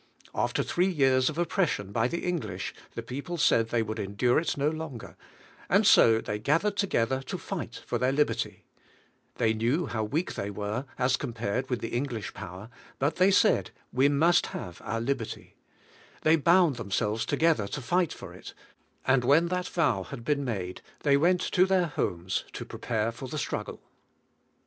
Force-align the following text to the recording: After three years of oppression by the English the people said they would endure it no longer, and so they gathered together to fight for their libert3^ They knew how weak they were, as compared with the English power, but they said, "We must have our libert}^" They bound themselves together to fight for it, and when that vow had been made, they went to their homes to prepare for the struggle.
After 0.33 0.63
three 0.63 0.87
years 0.89 1.29
of 1.29 1.37
oppression 1.37 1.91
by 1.91 2.07
the 2.07 2.25
English 2.25 2.73
the 2.95 3.03
people 3.03 3.37
said 3.37 3.69
they 3.69 3.83
would 3.83 3.99
endure 3.99 4.39
it 4.39 4.57
no 4.57 4.67
longer, 4.67 5.15
and 5.69 5.85
so 5.85 6.19
they 6.19 6.39
gathered 6.39 6.75
together 6.75 7.21
to 7.21 7.37
fight 7.37 7.83
for 7.85 7.99
their 7.99 8.11
libert3^ 8.11 8.61
They 9.35 9.53
knew 9.53 9.85
how 9.85 10.03
weak 10.03 10.33
they 10.33 10.49
were, 10.49 10.85
as 10.97 11.17
compared 11.17 11.69
with 11.69 11.81
the 11.81 11.89
English 11.89 12.33
power, 12.33 12.71
but 12.97 13.17
they 13.17 13.29
said, 13.29 13.69
"We 13.93 14.09
must 14.09 14.47
have 14.47 14.81
our 14.83 14.99
libert}^" 14.99 15.51
They 16.23 16.35
bound 16.35 16.77
themselves 16.77 17.23
together 17.23 17.67
to 17.67 17.79
fight 17.79 18.11
for 18.11 18.33
it, 18.33 18.55
and 19.05 19.23
when 19.23 19.49
that 19.49 19.67
vow 19.67 20.01
had 20.01 20.23
been 20.25 20.43
made, 20.43 20.81
they 21.01 21.15
went 21.15 21.41
to 21.41 21.67
their 21.67 21.85
homes 21.85 22.43
to 22.53 22.65
prepare 22.65 23.11
for 23.11 23.27
the 23.27 23.37
struggle. 23.37 23.83